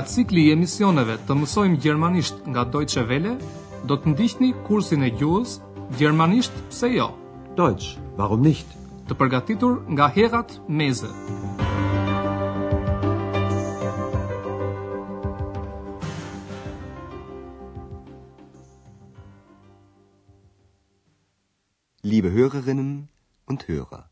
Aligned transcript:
Nga 0.00 0.08
cikli 0.08 0.40
i 0.48 0.52
emisioneve 0.54 1.18
të 1.28 1.34
mësojmë 1.36 1.78
gjermanisht 1.84 2.46
nga 2.48 2.62
Deutsche 2.72 3.02
Welle, 3.08 3.34
do 3.90 3.98
të 4.00 4.14
ndihni 4.14 4.48
kursin 4.68 5.02
e 5.04 5.10
gjuhës 5.12 5.58
Gjermanisht 5.98 6.54
pse 6.70 6.88
jo? 6.94 7.08
Deutsch, 7.58 7.98
warum 8.16 8.40
nicht? 8.46 8.70
Të 9.10 9.18
përgatitur 9.20 9.82
nga 9.92 10.06
Herat 10.08 10.56
Meze. 10.72 11.10
Liebe 22.08 22.32
Hörerinnen 22.38 22.94
und 23.52 23.68
Hörer. 23.68 24.06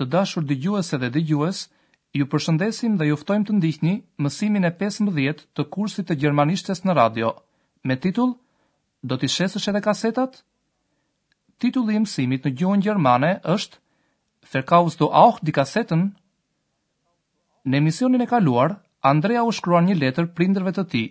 Të 0.00 0.08
dashur 0.16 0.48
dëgjuese 0.48 1.02
dhe 1.04 1.12
dëgjues, 1.20 1.66
Ju 2.18 2.24
përshëndesim 2.30 2.94
dhe 3.00 3.06
juftojmë 3.06 3.46
të 3.48 3.54
ndihni 3.56 3.90
mësimin 4.26 4.66
e 4.66 4.70
15 4.78 5.42
të 5.58 5.64
kursit 5.74 6.08
të 6.08 6.16
gjermanishtes 6.22 6.80
në 6.88 6.96
radio, 6.98 7.28
me 7.90 7.96
titull 8.06 8.32
Do 9.10 9.16
t'i 9.20 9.28
shesësh 9.34 9.68
edhe 9.70 9.80
kasetat? 9.84 10.40
Titulli 11.64 11.94
i 11.96 12.00
mësimit 12.02 12.44
në 12.48 12.52
gjuhën 12.60 12.82
gjermane 12.86 13.30
është 13.54 13.78
Verkaufst 14.54 14.98
du 15.00 15.06
auch 15.22 15.38
die 15.46 15.52
Kassetten? 15.60 16.02
Në 17.70 17.76
emisionin 17.82 18.24
e 18.24 18.26
kaluar, 18.32 18.74
Andrea 19.12 19.44
u 19.46 19.52
shkruan 19.60 19.86
një 19.88 19.96
letër 20.00 20.28
prindërve 20.38 20.72
të 20.78 20.84
tij. 20.92 21.06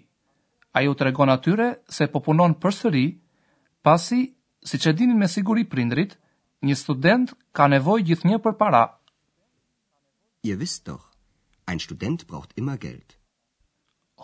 Ai 0.78 0.84
u 0.92 0.96
tregon 1.00 1.30
atyre 1.34 1.68
se 1.96 2.08
po 2.14 2.22
punon 2.26 2.56
përsëri, 2.64 3.06
pasi, 3.88 4.20
siç 4.72 4.90
e 4.90 4.94
dinin 5.00 5.18
me 5.24 5.30
siguri 5.36 5.64
prindrit, 5.74 6.18
një 6.66 6.76
student 6.84 7.34
ka 7.58 7.70
nevojë 7.74 8.08
gjithnjë 8.12 8.42
për 8.46 8.58
para. 8.62 8.84
Ihr 10.42 10.60
wisst 10.60 10.88
doch, 10.88 11.06
ein 11.66 11.80
Student 11.80 12.28
braucht 12.28 12.54
immer 12.62 12.76
Geld. 12.84 13.10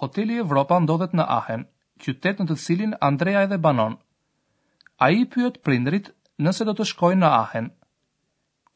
Hoteli 0.02 0.38
Evropa 0.44 0.78
ndodhet 0.84 1.12
në 1.20 1.26
Aachen, 1.38 1.66
qytet 2.06 2.40
në 2.42 2.46
të 2.52 2.58
cilin 2.66 2.94
Andrea 3.08 3.42
edhe 3.48 3.58
banon. 3.66 3.98
A 5.04 5.10
i 5.18 5.26
pyet 5.34 5.60
prindrit 5.68 6.08
nëse 6.48 6.68
do 6.70 6.76
të 6.80 6.88
shkojnë 6.92 7.22
në 7.24 7.32
Aachen. 7.40 7.68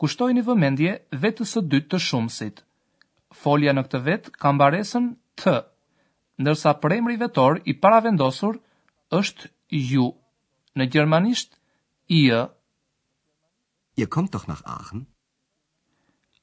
Kushtojnë 0.03 0.41
i 0.43 0.47
vëmendje 0.49 0.95
vetës 1.25 1.55
së 1.57 1.63
dytë 1.75 1.89
të 1.95 1.99
shumësit. 2.07 2.61
Folja 3.43 3.73
në 3.75 3.85
këtë 3.87 4.01
vetë 4.09 4.33
ka 4.41 4.51
mbaresën 4.57 5.09
T, 5.39 5.53
ndërsa 6.43 6.73
premri 6.85 7.15
vetor 7.23 7.61
i 7.71 7.75
paravendosur 7.85 8.57
është 9.21 9.51
ju, 9.93 10.07
në 10.79 10.89
gjermanisht 10.95 11.55
i 12.19 12.25
Ihr 13.99 14.07
kommt 14.15 14.31
doch 14.33 14.45
nach 14.47 14.61
Aachen? 14.73 15.05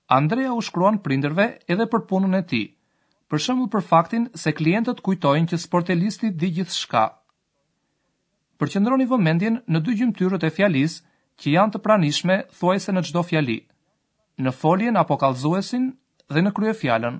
Andrea 0.09 0.53
u 0.55 0.61
shkruan 0.65 1.01
prinderve 1.05 1.47
edhe 1.75 1.87
për 1.93 2.03
punën 2.11 2.39
e 2.39 2.47
tij. 2.51 2.67
Për 3.33 3.41
shembull 3.47 3.71
për 3.71 3.83
faktin 3.87 4.27
se 4.43 4.53
klientët 4.59 5.01
kujtojnë 5.07 5.51
që 5.53 5.59
sportelisti 5.63 6.31
di 6.43 6.51
gjithçka. 6.59 7.01
Përqendroni 8.63 9.07
vëmendjen 9.11 9.57
në 9.75 9.81
dy 9.87 9.95
gjymtyrët 9.99 10.47
e 10.47 10.51
fjalisë 10.59 11.03
që 11.43 11.55
janë 11.57 11.75
të 11.75 11.81
pranishme 11.89 12.37
thuajse 12.59 12.93
në 12.95 13.03
çdo 13.09 13.23
fjali. 13.31 13.59
Në 14.47 14.53
foljen 14.61 14.97
apo 15.01 15.17
kallëzuesin 15.25 15.89
dhe 16.35 16.43
në 16.45 16.53
kryefjalën. 16.59 17.19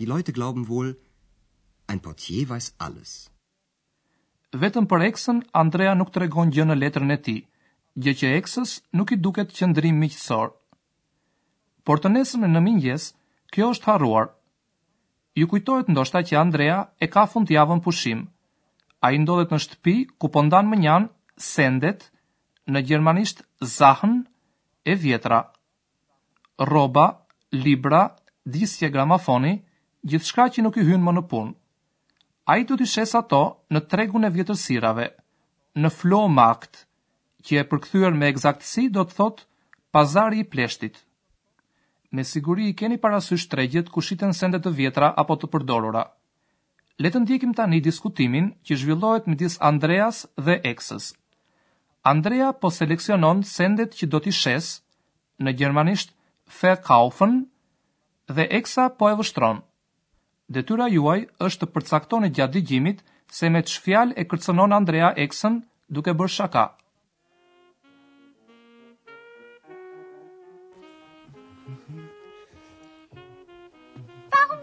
Die 0.00 0.08
Leute 0.10 0.34
glauben 0.40 0.66
wohl, 0.72 0.90
ein 1.88 2.00
Portier 2.08 2.50
weiß 2.50 2.72
alles. 2.86 3.14
Vetëm 4.62 4.90
për 4.90 5.06
eksën 5.10 5.40
Andrea 5.62 5.94
nuk 5.96 6.10
tregon 6.18 6.50
gjë 6.56 6.66
në 6.66 6.78
letrën 6.82 7.14
e 7.14 7.18
tij, 7.28 7.40
gjë 8.04 8.16
që 8.20 8.32
eksës 8.40 8.74
nuk 8.98 9.14
i 9.14 9.16
duket 9.28 9.54
qëndrim 9.58 10.02
miqësor 10.02 10.52
por 11.88 12.00
të 12.02 12.10
nesëm 12.14 12.44
në 12.46 12.60
mingjes, 12.62 13.08
kjo 13.54 13.70
është 13.74 13.88
harruar. 13.90 14.28
Ju 15.40 15.46
kujtojt 15.48 15.88
ndoshta 15.90 16.20
që 16.28 16.38
Andrea 16.40 16.76
e 17.00 17.06
ka 17.14 17.24
fund 17.32 17.50
javën 17.50 17.80
pushim. 17.84 18.20
A 19.06 19.10
i 19.12 19.18
ndodhet 19.18 19.52
në 19.54 19.58
shtëpi 19.64 19.94
ku 20.20 20.30
pëndan 20.34 20.68
po 20.68 20.72
më 20.74 20.80
njanë 20.82 21.08
sendet, 21.46 22.08
në 22.70 22.82
gjermanisht 22.88 23.42
zahën 23.76 24.20
e 24.84 24.94
vjetra. 25.02 25.40
Roba, 26.72 27.06
libra, 27.64 28.02
disje 28.44 28.90
gramafoni, 28.92 29.54
gjithshka 30.06 30.46
që 30.54 30.62
nuk 30.64 30.78
i 30.80 30.86
hynë 30.86 31.02
më 31.08 31.16
në 31.18 31.24
punë. 31.30 31.52
A 32.52 32.58
i 32.60 32.66
të 32.66 32.78
të 32.78 32.86
shes 32.90 33.14
ato 33.18 33.42
në 33.72 33.80
tregun 33.90 34.26
e 34.26 34.30
vjetërsirave, 34.34 35.08
në 35.82 35.88
flow 35.98 36.28
makt, 36.28 36.84
që 37.46 37.62
e 37.62 37.66
përkthyer 37.70 38.14
me 38.18 38.28
egzaktësi 38.30 38.88
do 38.94 39.02
të 39.06 39.16
thot 39.18 39.44
pazari 39.94 40.42
i 40.42 40.46
pleshtit 40.52 41.02
me 42.16 42.24
siguri 42.28 42.66
i 42.70 42.74
keni 42.78 42.98
parasysh 43.00 43.46
tregjet 43.48 43.88
ku 43.94 44.02
shiten 44.04 44.34
sende 44.36 44.60
të 44.64 44.72
vjetra 44.80 45.08
apo 45.22 45.36
të 45.40 45.48
përdorura. 45.54 46.02
Le 47.00 47.10
të 47.10 47.22
ndjekim 47.24 47.54
tani 47.56 47.80
diskutimin 47.86 48.50
që 48.66 48.76
zhvillohet 48.82 49.26
midis 49.32 49.56
Andreas 49.70 50.26
dhe 50.48 50.58
Eksës. 50.72 51.06
Andrea 52.12 52.50
po 52.52 52.70
seleksionon 52.76 53.40
sendet 53.54 53.96
që 53.98 54.10
do 54.12 54.20
t'i 54.20 54.32
shes, 54.40 54.68
në 55.42 55.56
gjermanisht 55.62 56.12
verkaufen 56.60 57.38
dhe 58.28 58.44
Eksa 58.60 58.90
po 58.98 59.08
e 59.12 59.16
vështron. 59.22 59.62
Detyra 60.52 60.90
juaj 60.92 61.20
është 61.46 61.64
të 61.64 61.72
përcaktoni 61.74 62.32
gjatë 62.36 62.58
dëgjimit 62.58 63.00
se 63.32 63.48
me 63.50 63.64
çfjalë 63.72 64.18
e 64.20 64.26
kërcenon 64.28 64.76
Andrea 64.78 65.14
Eksën 65.24 65.60
duke 65.88 66.12
bërë 66.12 66.34
shaka. 66.38 66.66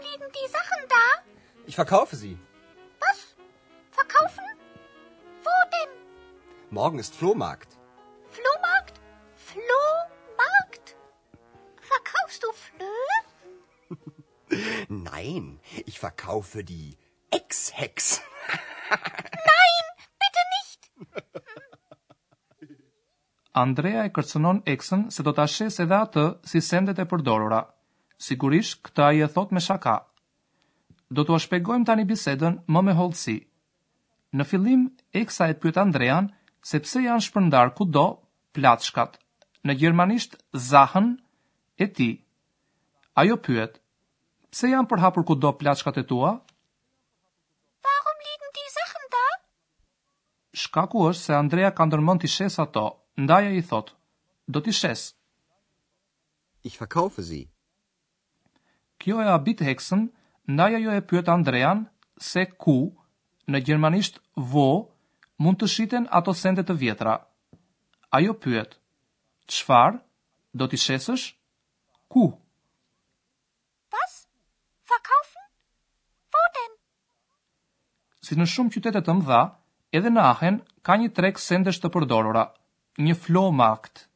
I 11.76 12.28
shes 12.28 12.40
në 12.40 12.82
treg? 16.06 16.22
Jo, 16.24 16.40
i 16.60 16.64
shit 16.64 16.98
ekshekse. 17.30 18.26
Andrea 23.60 24.02
e 24.06 24.10
kërcënon 24.14 24.60
eksën 24.72 25.04
se 25.14 25.22
do 25.26 25.30
ta 25.36 25.44
shësë 25.54 25.82
edhe 25.84 25.96
atë, 26.06 26.22
si 26.46 26.60
sendet 26.64 26.98
e 27.02 27.06
përdorura 27.10 27.60
sigurisht 28.24 28.82
këta 28.86 29.08
i 29.16 29.22
e 29.24 29.28
thot 29.34 29.52
me 29.56 29.60
shaka. 29.66 29.96
Do 31.18 31.24
të 31.26 31.38
shpegojmë 31.46 31.88
tani 31.88 32.04
bisedën 32.10 32.58
më 32.74 32.82
me 32.88 32.94
holdësi. 32.98 33.38
Në 34.38 34.46
fillim, 34.50 34.82
Eksa 35.20 35.48
e 35.50 35.54
pyet 35.62 35.80
Andrean 35.82 36.28
se 36.70 36.78
pse 36.84 37.02
janë 37.06 37.24
shpërndar 37.26 37.72
kudo 37.80 38.04
platshkat. 38.54 39.16
Në 39.66 39.74
gjermanisht 39.80 40.36
zahën 40.68 41.08
e 41.78 41.86
ti. 41.98 42.10
Ajo 43.24 43.36
pyet: 43.46 43.80
Pse 44.50 44.70
janë 44.74 44.90
përhapur 44.92 45.26
kudo 45.32 45.50
platshkat 45.62 45.98
e 46.02 46.04
tua? 46.12 46.30
Warum 47.88 48.18
liegen 48.26 48.50
die 48.60 48.70
Sachen 48.76 49.06
da? 49.16 49.26
Shkaku 50.64 51.06
është 51.12 51.26
se 51.26 51.38
Andrea 51.42 51.70
ka 51.72 51.88
ndërmend 51.88 52.22
të 52.22 52.34
shes 52.36 52.58
ato. 52.66 52.86
Ndaja 53.24 53.50
i 53.58 53.64
thot: 53.72 53.94
Do 54.48 54.60
t'i 54.62 54.72
shes. 54.82 55.08
Ich 56.70 56.78
verkaufe 56.80 57.22
sie 57.32 57.46
kjo 59.00 59.16
e 59.24 59.28
abit 59.32 59.62
heksën, 59.64 60.02
ndaj 60.52 60.72
ajo 60.78 60.92
e 60.94 61.02
pyet 61.08 61.28
Andrean 61.32 61.86
se 62.28 62.42
ku, 62.62 62.76
në 63.48 63.58
gjermanisht 63.66 64.20
vo, 64.52 64.92
mund 65.42 65.58
të 65.60 65.68
shiten 65.74 66.04
ato 66.18 66.34
sendet 66.36 66.68
të 66.68 66.76
vjetra. 66.84 67.16
Ajo 68.16 68.36
pyet, 68.44 68.76
qfar, 69.50 69.96
do 70.52 70.68
t'i 70.68 70.78
shesësh, 70.84 71.26
ku? 72.12 72.28
Was? 73.94 74.14
Verkaufen? 74.92 75.44
Wo 76.34 76.44
denn? 76.56 76.76
Si 78.26 78.36
në 78.38 78.46
shumë 78.52 78.74
qytetet 78.76 79.08
të 79.08 79.16
mdha, 79.22 79.40
edhe 79.96 80.12
në 80.12 80.24
Ahen 80.34 80.60
ka 80.86 80.98
një 81.00 81.10
trek 81.18 81.40
sendesh 81.42 81.80
të 81.82 81.90
përdorura, 81.96 82.44
një 83.04 83.16
flow 83.26 83.48
markt. 83.62 84.06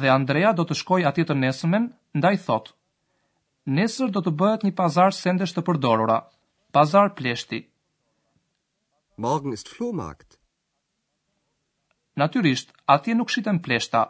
Dhe 0.00 0.12
Andrea 0.12 0.52
do 0.54 0.62
të 0.66 0.76
shkoj 0.80 1.02
atje 1.10 1.26
të 1.26 1.38
nesëmen, 1.44 1.90
ndaj 2.20 2.36
thotë 2.46 2.72
nesër 3.76 4.10
do 4.14 4.20
të 4.26 4.32
bëhet 4.42 4.62
një 4.66 4.72
pazar 4.80 5.14
sendesh 5.14 5.52
të 5.54 5.62
përdorura. 5.68 6.16
Pazar 6.74 7.12
pleshti. 7.18 7.60
Morgen 9.22 9.54
ist 9.56 9.68
Flohmarkt. 9.70 10.36
Natyrisht, 12.22 12.72
atje 12.94 13.14
nuk 13.14 13.30
shiten 13.30 13.60
pleshta. 13.66 14.02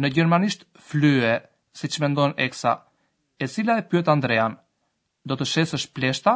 Në 0.00 0.10
gjermanisht 0.16 0.64
flye, 0.88 1.34
siç 1.78 1.98
mendon 2.02 2.32
Eksa, 2.46 2.72
e 3.44 3.46
cila 3.48 3.76
e 3.80 3.84
pyet 3.88 4.08
Andrean. 4.14 4.56
Do 5.28 5.36
të 5.38 5.46
shesësh 5.52 5.86
pleshta? 5.96 6.34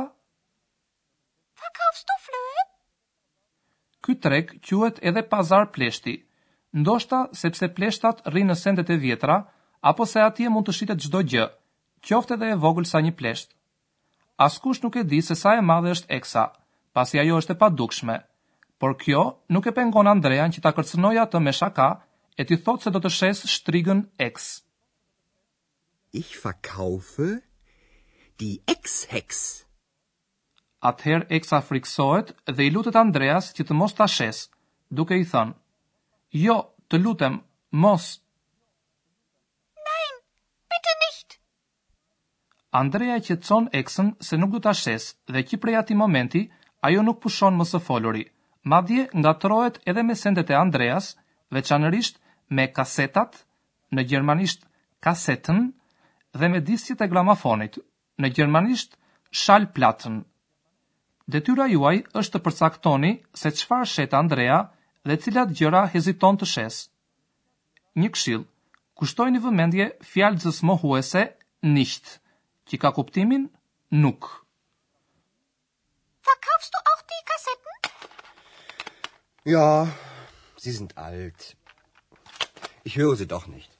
Verkaufst 1.63 2.07
du 2.13 2.17
Flöhe? 2.27 2.63
Ky 4.07 4.15
treg 4.25 4.53
quhet 4.69 5.01
edhe 5.11 5.25
pazar 5.33 5.67
pleshti, 5.75 6.15
ndoshta 6.81 7.23
sepse 7.43 7.69
pleshtat 7.79 8.23
rrinë 8.31 8.53
në 8.55 8.59
sendet 8.63 8.93
e 8.95 9.01
vjetra 9.05 9.41
apo 9.91 10.07
se 10.09 10.21
atje 10.27 10.53
mund 10.55 10.69
të 10.69 10.77
shitet 10.81 11.03
çdo 11.07 11.25
gjë 11.33 11.49
qoftë 12.07 12.37
dhe 12.41 12.49
e 12.55 12.59
vogël 12.63 12.87
sa 12.87 13.01
një 13.03 13.13
pleshtë. 13.19 13.55
Askush 14.47 14.83
nuk 14.85 14.97
e 14.97 15.03
di 15.13 15.21
se 15.25 15.35
sa 15.35 15.57
e 15.59 15.63
madhe 15.69 15.91
është 15.97 16.13
eksa, 16.17 16.45
pasi 16.95 17.19
ajo 17.23 17.39
është 17.43 17.55
e 17.57 17.61
padukshme, 17.63 18.17
por 18.79 18.95
kjo 19.03 19.23
nuk 19.55 19.67
e 19.67 19.75
pengon 19.75 20.07
Andrean 20.11 20.55
që 20.55 20.63
ta 20.63 20.73
kërcënoja 20.77 21.25
atë 21.27 21.41
me 21.43 21.53
shaka 21.61 21.89
e 22.39 22.45
ti 22.47 22.57
thotë 22.59 22.87
se 22.87 22.93
do 22.95 23.03
të 23.03 23.11
shesë 23.19 23.51
shtrigën 23.55 24.05
eks. 24.29 24.47
Ich 26.15 26.39
verkaufe 26.43 27.31
die 28.41 28.61
Ex-Hex. 28.71 29.41
Atëherë 30.89 31.27
eksa 31.41 31.59
friksohet 31.67 32.31
dhe 32.55 32.69
i 32.69 32.71
lutet 32.71 32.95
Andreas 32.97 33.51
që 33.59 33.67
të 33.67 33.75
mos 33.75 33.97
ta 33.99 34.07
shes, 34.09 34.45
duke 34.95 35.19
i 35.19 35.27
thënë: 35.27 35.55
"Jo, 36.47 36.57
të 36.89 37.03
lutem, 37.03 37.41
mos." 37.87 38.09
Andrea 42.77 43.15
të 43.27 43.35
conë 43.49 43.71
eksën 43.79 44.09
se 44.29 44.37
nuk 44.41 44.51
do 44.55 44.59
ta 44.65 44.73
shes 44.79 45.05
dhe 45.35 45.43
që 45.51 45.57
prej 45.61 45.77
atij 45.79 45.97
momenti 45.97 46.41
ajo 46.89 47.03
nuk 47.07 47.21
pushon 47.25 47.55
më 47.61 47.65
së 47.71 47.79
foluri. 47.85 48.25
Madje 48.73 49.07
ngatrohet 49.23 49.79
edhe 49.93 50.03
me 50.09 50.15
sendet 50.23 50.51
e 50.51 50.55
Andreas, 50.63 51.07
veçanërisht 51.57 52.19
me 52.59 52.67
kasetat, 52.79 53.39
në 53.97 54.03
gjermanisht 54.11 54.67
kaseten, 55.07 55.63
dhe 56.37 56.49
me 56.53 56.61
disjet 56.69 57.01
e 57.01 57.09
gramafonit, 57.15 57.79
në 58.21 58.31
gjermanisht 58.37 58.99
Schallplatten. 59.43 60.19
Detyra 61.35 61.67
juaj 61.73 62.03
është 62.21 62.37
të 62.37 62.45
përcaktoni 62.49 63.13
se 63.43 63.49
çfarë 63.63 63.89
shet 63.95 64.15
Andrea 64.21 64.59
dhe 65.09 65.17
cilat 65.25 65.49
gjëra 65.59 65.87
heziton 65.97 66.37
të 66.41 66.53
shes. 66.53 66.83
Një 68.03 68.13
këshill, 68.13 68.45
një 69.33 69.41
vëmendje 69.49 69.87
fjalëzës 70.13 70.63
mohuese 70.73 71.25
nicht. 71.77 72.19
Ти 72.69 72.77
как 72.79 72.99
оптимин? 72.99 73.43
Нук. 73.91 74.23
Verkaufst 76.31 76.71
du 76.75 76.79
auch 76.89 77.03
die 77.13 77.23
Kassetten? 77.31 77.75
Ja, 79.55 79.71
sie 80.59 80.73
sind 80.79 80.99
alt. 80.99 81.57
Ich 82.85 82.95
höre 83.01 83.17
sie 83.17 83.27
doch 83.35 83.47
nicht. 83.47 83.71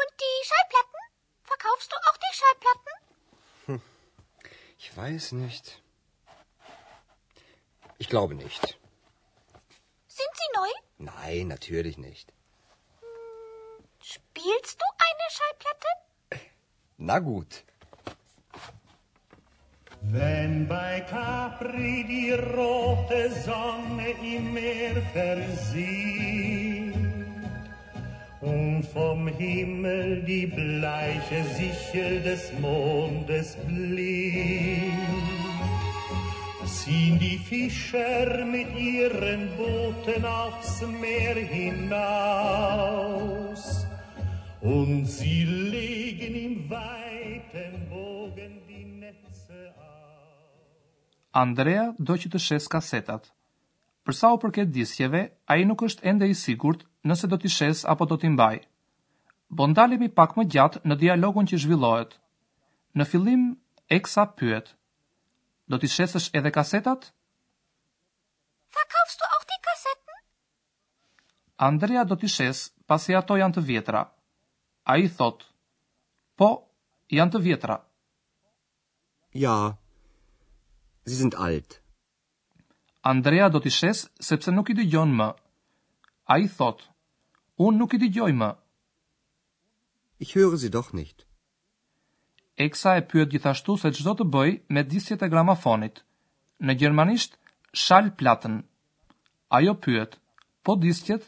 Und 0.00 0.10
die 0.24 0.38
Schallplatten? 0.48 1.02
Verkaufst 1.52 1.90
du 1.92 1.96
auch 2.08 2.18
die 2.24 2.34
Schallplatten? 2.38 2.92
Hm. 3.66 3.80
Ich 4.80 4.88
weiß 5.02 5.32
nicht. 5.32 5.64
Ich 7.96 8.08
glaube 8.12 8.34
nicht. 8.34 8.62
Sind 10.18 10.32
sie 10.40 10.50
neu? 10.60 10.70
Nein, 10.98 11.48
natürlich 11.54 11.96
nicht. 11.96 12.35
Na 17.08 17.18
gut. 17.20 17.62
Wenn 20.14 20.66
bei 20.66 21.04
Capri 21.08 22.02
die 22.08 22.32
rote 22.56 23.30
Sonne 23.48 24.08
im 24.34 24.52
Meer 24.54 25.00
versieht 25.12 26.96
und 28.40 28.82
vom 28.92 29.28
Himmel 29.28 30.22
die 30.26 30.46
bleiche 30.58 31.44
Sichel 31.58 32.22
des 32.22 32.52
Mondes 32.66 33.54
blieb, 33.68 35.32
ziehen 36.76 37.18
die 37.26 37.38
Fischer 37.50 38.28
mit 38.56 38.68
ihren 38.76 39.42
Booten 39.56 40.22
aufs 40.24 40.80
Meer 41.02 41.36
hinaus 41.60 43.64
und 44.60 45.04
sie 45.06 45.44
legen 45.44 46.34
im 46.46 46.70
Wasser 46.70 46.95
Andrea 51.46 51.88
do 52.08 52.16
që 52.20 52.30
të 52.34 52.40
shes 52.46 52.66
kasetat. 52.72 53.28
Përsa 54.06 54.30
o 54.34 54.38
përket 54.44 54.70
disjeve, 54.76 55.20
a 55.52 55.56
i 55.60 55.66
nuk 55.68 55.82
është 55.88 56.06
ende 56.10 56.28
i 56.30 56.34
sigurt 56.42 56.84
nëse 57.10 57.28
do 57.32 57.38
t'i 57.42 57.50
shes 57.52 57.82
apo 57.94 58.06
do 58.12 58.16
t'i 58.22 58.30
mbaj. 58.32 58.56
Bondalemi 59.60 60.08
pak 60.20 60.36
më 60.38 60.44
gjatë 60.54 60.82
në 60.90 60.98
dialogun 61.02 61.48
që 61.50 61.60
zhvillohet. 61.64 62.16
Në 62.98 63.06
fillim, 63.12 63.44
Eksa 63.96 64.24
pyet. 64.40 64.72
Do 65.70 65.78
t'i 65.78 65.86
shesësh 65.90 66.30
edhe 66.38 66.50
kasetat? 66.54 67.04
Verkaufst 68.78 69.20
du 69.22 69.26
auch 69.28 69.46
die 69.52 69.54
Andrea 71.68 72.00
do 72.04 72.16
t'i 72.20 72.28
shes 72.28 72.58
pasi 72.92 73.14
ato 73.18 73.36
janë 73.40 73.54
të 73.56 73.62
vjetra. 73.70 74.00
A 74.92 74.96
i 75.00 75.06
thot, 75.20 75.44
po, 76.36 76.48
janë 77.16 77.36
të 77.36 77.40
vjetra. 77.46 77.76
Ja, 79.44 79.76
sie 81.04 81.16
sind 81.22 81.34
alt. 81.46 81.70
Andrea 83.12 83.46
do 83.54 83.60
t'i 83.64 83.72
shes 83.78 83.98
sepse 84.28 84.50
nuk 84.54 84.70
i 84.72 84.76
t'i 84.78 84.86
më. 85.18 85.26
A 86.32 86.34
i 86.44 86.48
thot, 86.58 86.78
un 87.66 87.76
nuk 87.80 87.94
i 87.96 88.00
t'i 88.00 88.08
gjoj 88.16 88.32
më. 88.42 88.48
Ich 90.24 90.32
höre 90.38 90.58
sie 90.62 90.72
doch 90.76 90.90
nicht. 91.00 91.18
Eksa 92.66 92.90
e 93.00 93.06
pyet 93.10 93.30
gjithashtu 93.32 93.72
se 93.82 93.88
çdo 93.96 94.12
të 94.16 94.24
bëj 94.34 94.50
me 94.74 94.82
disjet 94.92 95.20
e 95.26 95.32
gramafonit. 95.34 96.00
Në 96.66 96.72
gjermanisht, 96.80 97.36
shal 97.84 98.08
platën. 98.18 98.54
Ajo 99.58 99.74
pyet, 99.84 100.12
po 100.64 100.72
disjet, 100.86 101.22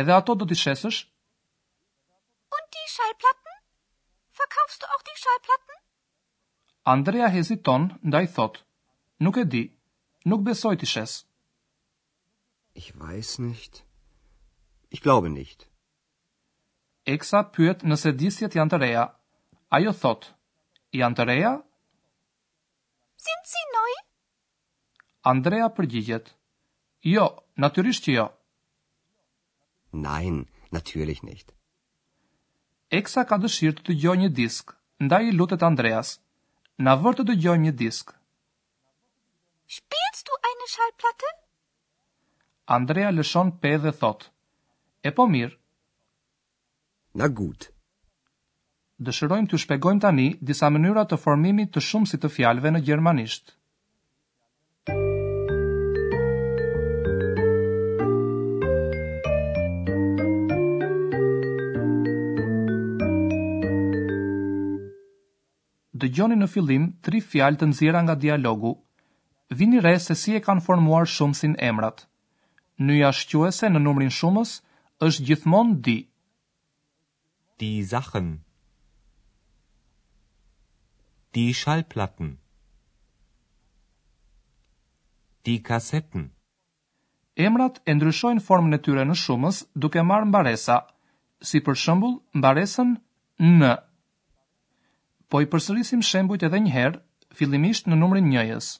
edhe 0.00 0.14
ato 0.18 0.32
do 0.40 0.44
t'i 0.50 0.58
shesësh? 0.64 1.00
Und 2.56 2.66
die 2.76 2.88
Schallplatten? 2.96 3.52
Verkaufst 4.42 4.80
du 4.82 4.86
auch 4.94 5.04
die 5.10 5.18
Schallplatten? 5.22 5.83
Andrea 6.86 7.28
heziton 7.28 7.88
nda 8.02 8.20
i 8.22 8.26
thot, 8.28 8.58
nuk 9.24 9.36
e 9.40 9.44
di, 9.52 9.62
nuk 10.28 10.42
besoj 10.44 10.74
të 10.76 10.86
shes. 10.90 11.12
Ich 12.76 12.90
weiß 13.00 13.38
nicht, 13.44 13.78
ich 14.92 15.00
glaube 15.00 15.30
nicht. 15.32 15.64
Eksa 17.14 17.40
pyet 17.56 17.84
nëse 17.88 18.12
disjet 18.20 18.56
janë 18.58 18.72
të 18.74 18.78
reja, 18.82 19.04
a 19.72 19.80
jo 19.80 19.94
thot, 20.02 20.28
janë 21.00 21.16
të 21.18 21.24
reja? 21.30 21.52
Sinë 23.24 23.48
si 23.54 23.64
noj? 23.76 23.94
Andrea 25.32 25.70
përgjigjet, 25.78 26.34
jo, 27.14 27.24
natyrisht 27.64 28.04
që 28.10 28.18
jo. 28.18 28.26
Nein, 30.04 30.42
natyrisht 30.76 31.24
nicht. 31.30 31.56
Eksa 33.00 33.24
ka 33.24 33.40
dëshirë 33.40 33.78
të 33.80 33.88
të 33.88 33.98
gjoj 34.04 34.18
një 34.24 34.30
disk, 34.40 34.76
nda 35.00 35.22
i 35.24 35.32
lutet 35.32 35.64
Andreas. 35.70 36.12
Na 36.82 36.94
vërtë 37.00 37.22
të 37.22 37.34
dëgjoj 37.34 37.56
një 37.62 37.72
disk. 37.80 38.08
Spielst 39.74 40.26
du 40.30 40.38
eine 40.48 40.68
Schallplatte? 40.72 41.30
Andrea 42.76 43.12
lëshon 43.18 43.52
pe 43.62 43.72
dhe 43.84 43.92
thot. 44.00 44.26
E 45.08 45.12
po 45.18 45.26
mirë. 45.34 45.54
Na 47.20 47.28
gut. 47.40 47.68
Dëshirojmë 49.06 49.50
të 49.52 49.60
shpegojmë 49.66 50.02
tani 50.06 50.26
disa 50.50 50.72
mënyra 50.74 51.04
të 51.10 51.20
formimit 51.26 51.70
të 51.76 51.82
shumë 51.90 52.10
si 52.14 52.20
të 52.24 52.30
fjalve 52.38 52.74
në 52.74 52.82
gjermanishtë. 52.90 53.54
dëgjoni 66.04 66.36
në 66.36 66.46
fillim 66.52 66.82
tri 67.06 67.20
fjalë 67.30 67.60
të 67.60 67.66
nëzira 67.70 68.00
nga 68.04 68.14
dialogu. 68.24 68.72
Vini 69.60 69.78
re 69.84 69.94
se 70.04 70.16
si 70.20 70.34
e 70.36 70.40
kanë 70.46 70.60
formuar 70.66 71.06
shumësin 71.08 71.54
emrat. 71.68 72.04
Nyja 72.86 73.10
shquese 73.16 73.70
në 73.70 73.80
numrin 73.84 74.12
shumës 74.18 74.52
është 75.08 75.24
gjithmonë 75.28 75.76
di. 75.86 75.96
Die 77.62 77.80
Sachen. 77.92 78.28
Die 81.34 81.52
Schallplatten. 81.58 82.34
Die 85.46 85.60
Kassetten. 85.68 86.28
Emrat 87.46 87.80
e 87.90 87.96
ndryshojnë 87.96 88.44
formën 88.46 88.76
e 88.76 88.82
tyre 88.86 89.06
në 89.08 89.16
shumës 89.24 89.62
duke 89.84 90.04
marrë 90.12 90.28
mbaresa, 90.30 90.76
si 91.48 91.60
për 91.66 91.78
shembull 91.86 92.18
mbaresën 92.38 92.92
në. 93.48 93.72
N. 93.72 93.74
Po 95.32 95.40
i 95.44 95.48
përsërisim 95.52 96.02
shembujt 96.06 96.44
edhe 96.48 96.58
një 96.64 96.72
herë, 96.76 97.00
fillimisht 97.38 97.88
në 97.90 97.96
numrin 98.00 98.28
1-s. 98.40 98.72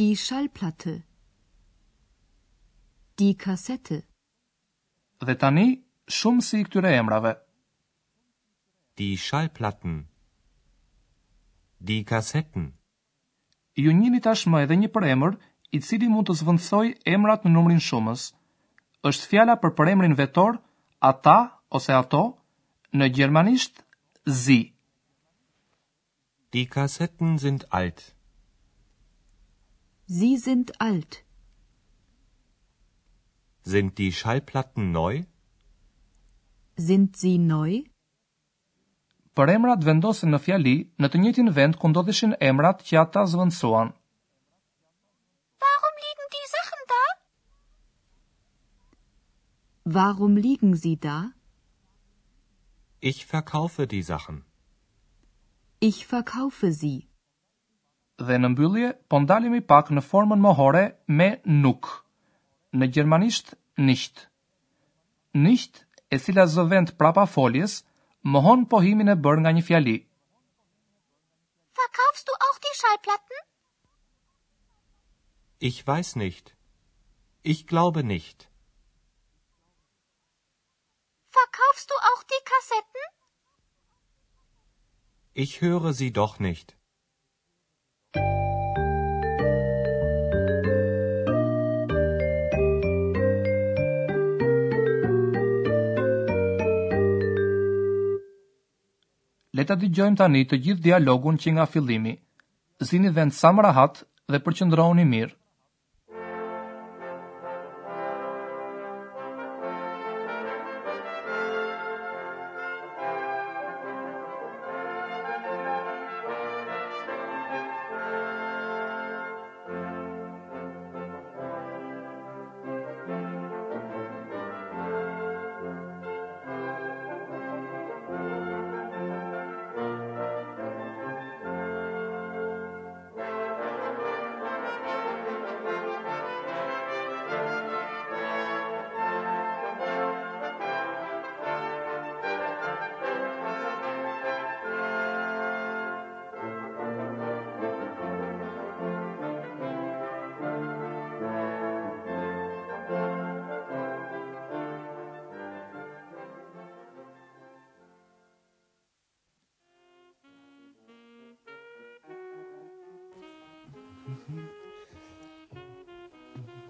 Die 0.00 0.14
Schallplatte. 0.22 0.92
Die 3.20 3.32
Kassette. 3.44 3.98
Dhe 5.26 5.34
tani 5.42 5.66
shumë 6.18 6.44
si 6.50 6.58
i 6.62 6.66
këtyre 6.68 6.92
emrave. 7.00 7.32
Die 9.00 9.14
Schallplatten. 9.22 9.96
Die 11.90 12.00
Kassetten. 12.10 12.68
Ju 13.84 13.92
njini 13.92 14.20
tashmë 14.24 14.60
edhe 14.66 14.76
një 14.82 14.90
përemër 14.96 15.36
i 15.78 15.82
cili 15.86 16.08
mund 16.12 16.28
të 16.30 16.36
zvëndsoj 16.40 16.86
emrat 17.16 17.44
në 17.44 17.52
numrin 17.56 17.82
shumës. 17.88 18.26
Është 19.10 19.30
fjala 19.32 19.58
për 19.64 19.74
përemrin 19.80 20.16
vetor 20.20 20.60
ata 21.10 21.36
ose 21.80 21.92
ato 21.98 22.22
në 22.96 23.10
gjermanisht 23.18 23.82
Zi. 24.42 24.60
Die 26.56 26.68
Kassetten 26.76 27.36
sind 27.36 27.60
alt. 27.78 27.98
Sie 30.18 30.34
sind 30.44 30.68
alt. 30.88 31.16
Sind 33.72 33.90
die 33.98 34.12
Schallplatten 34.20 34.84
neu? 34.90 35.14
Sind 36.90 37.10
sie 37.22 37.36
neu? 37.50 37.72
Për 39.36 39.52
emrat 39.56 39.84
vendosen 39.90 40.32
në 40.36 40.40
fjali 40.46 40.74
në 41.04 41.12
të 41.12 41.22
njëjtin 41.26 41.52
vend 41.60 41.78
ku 41.82 41.92
ndodheshin 41.92 42.32
emrat 42.48 42.80
që 42.88 43.00
ata 43.04 43.26
zvendësuan. 43.34 43.92
Warum 45.66 45.94
liegen 46.06 46.32
die 46.38 46.46
Sachen 46.56 46.90
da? 46.96 47.04
Warum 50.00 50.40
liegen 50.48 50.74
sie 50.86 50.96
da? 51.10 51.18
Ich 53.12 53.24
verkaufe 53.36 53.90
die 53.98 54.04
Sachen. 54.12 54.46
Ich 55.78 56.06
verkaufe 56.08 56.72
sie. 56.72 57.06
Dhe 58.16 58.38
në 58.40 58.48
mbyllje, 58.54 58.90
po 59.12 59.18
ndalemi 59.20 59.60
pak 59.72 59.90
në 59.92 60.00
formën 60.04 60.40
mohore 60.44 60.84
me 61.18 61.26
nuk. 61.64 61.88
Në 62.80 62.88
gjermanisht 62.96 63.50
nicht. 63.88 64.22
Nicht 65.34 65.82
e 66.10 66.18
cila 66.24 66.46
zë 66.54 66.64
vend 66.70 66.94
prapa 66.98 67.26
foljes, 67.34 67.74
mohon 68.36 68.64
pohimin 68.72 69.12
e 69.14 69.18
bërë 69.26 69.44
nga 69.44 69.52
një 69.56 69.64
fjali. 69.68 69.96
Verkaufst 71.82 72.28
du 72.28 72.32
auch 72.48 72.58
die 72.68 72.74
Schallplatten? 72.80 73.36
Ich 75.60 75.86
weiß 75.86 76.16
nicht. 76.22 76.54
Ich 77.42 77.66
glaube 77.66 78.02
nicht. 78.02 78.48
Verkaufst 81.36 81.90
du 81.90 81.94
auch 82.12 82.22
die 82.32 82.42
Kassetten? 82.52 83.15
ich 85.42 85.50
höre 85.62 85.92
sie 85.92 86.12
doch 86.18 86.38
nicht. 86.40 86.72
Le 99.56 99.64
ta 99.64 99.74
dëgjojmë 99.82 100.16
tani 100.20 100.40
të 100.48 100.56
gjithë 100.64 100.82
dialogun 100.88 101.36
që 101.42 101.50
nga 101.56 101.64
fillimi. 101.74 102.14
Zini 102.88 103.12
vend 103.18 103.36
sa 103.36 103.52
më 103.56 103.64
rahat 103.68 104.02
dhe 104.32 104.40
përqendrohuni 104.46 105.04
mirë. 105.12 105.34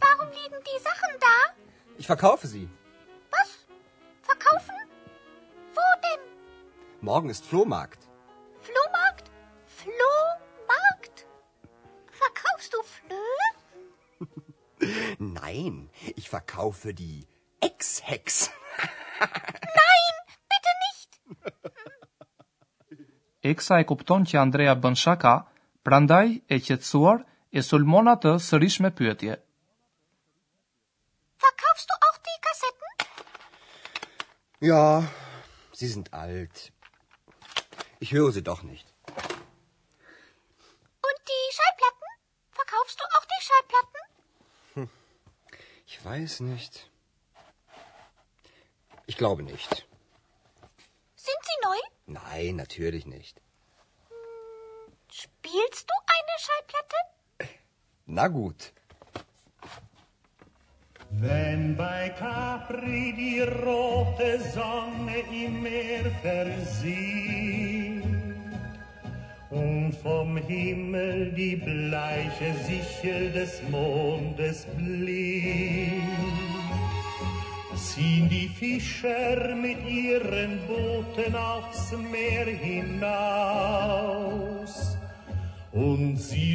Warum 0.07 0.29
liegen 0.41 0.61
die 0.71 0.81
Sachen 0.89 1.13
da? 1.29 1.37
Ich 1.99 2.07
verkaufe 2.07 2.47
sie. 2.47 2.69
Was? 3.35 3.49
Verkaufen? 4.31 4.77
Wo 5.77 5.87
denn? 6.07 6.23
Morgen 7.01 7.29
ist 7.35 7.45
Flohmarkt. 7.47 8.01
Flohmarkt? 8.69 9.27
Flohmarkt? 9.81 11.17
Verkaufst 12.23 12.71
du 12.75 12.81
Flöhe? 12.97 13.49
Nein, 15.43 15.91
ich 16.17 16.29
verkaufe 16.29 16.95
die 16.95 17.27
Ex-Hex. 17.61 18.51
Nein, 19.21 20.15
bitte 20.53 20.73
nicht. 20.87 21.11
Eksa 23.43 23.79
e 23.81 23.85
kupton 23.87 24.27
që 24.27 24.41
Andrea 24.43 24.75
bën 24.83 24.97
shaka, 24.99 25.35
prandaj 25.87 26.29
e 26.51 26.59
qetësuar, 26.69 27.23
e 27.59 27.63
sulmona 27.65 28.13
të 28.21 28.33
sërish 28.47 28.75
me 28.85 28.91
pyetje. 28.99 29.35
Verkaufst 31.45 31.89
du 31.93 31.97
auch 32.09 32.19
die 32.27 32.41
Kassetten? 32.47 33.23
Ja, 34.61 34.81
sie 35.73 35.89
sind 35.93 36.13
alt. 36.23 36.67
Ich 37.99 38.13
höre 38.17 38.31
sie 38.33 38.43
doch 38.51 38.63
nicht. 38.73 38.87
Und 41.09 41.23
die 41.33 41.45
Schallplatten? 41.57 42.21
Verkaufst 42.61 43.01
du 43.01 43.09
auch 43.19 43.27
die 43.35 43.41
Schallplatten? 43.49 44.07
Hm, 44.75 44.91
ich 45.87 46.05
weiß 46.05 46.41
nicht. 46.51 46.79
Ich 49.07 49.17
glaube 49.17 49.43
nicht. 49.43 49.87
Sind 51.31 51.43
sie 51.49 51.59
neu? 51.71 51.81
Nein, 52.21 52.57
natürlich 52.57 53.07
nicht. 53.07 53.41
Hm, 54.11 54.93
spielst 55.23 55.87
du 55.93 56.03
eine 56.17 56.37
Schallplatte? 56.39 56.56
Na 58.17 58.27
gut. 58.29 58.73
Wenn 61.11 61.77
bei 61.77 62.09
Capri 62.19 63.13
die 63.13 63.41
rote 63.67 64.41
Sonne 64.57 65.17
im 65.45 65.63
Meer 65.63 66.11
versieht 66.23 68.05
und 69.51 69.93
vom 70.03 70.37
Himmel 70.39 71.33
die 71.35 71.57
bleiche 71.57 72.55
Sichel 72.67 73.33
des 73.33 73.61
Mondes 73.71 74.65
blieb, 74.79 76.03
ziehen 77.87 78.29
die 78.31 78.49
Fischer 78.61 79.55
mit 79.67 79.79
ihren 79.87 80.61
Booten 80.67 81.35
aufs 81.37 81.93
Meer 82.15 82.47
hinaus 82.47 84.97
und 85.73 86.17
sie 86.29 86.46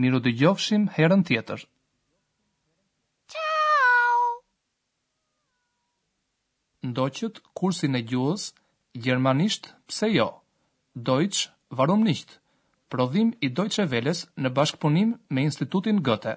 miru 0.00 0.18
dë 0.22 0.30
gjofshim 0.40 0.84
herën 0.96 1.22
tjetër. 1.26 1.60
Ciao! 3.32 4.32
Ndoqët 6.90 7.40
kursin 7.56 7.96
e 8.00 8.04
gjuhës, 8.10 8.52
Gjermanisht 9.04 9.70
pse 9.88 10.08
jo, 10.16 10.28
Deutsch 11.08 11.48
varum 11.78 12.04
nicht, 12.08 12.38
prodhim 12.90 13.34
i 13.44 13.50
Deutsch 13.58 13.80
e 13.84 13.88
veles 13.92 14.22
në 14.40 14.52
bashkëpunim 14.56 15.16
me 15.34 15.48
institutin 15.50 16.04
gëte. 16.08 16.36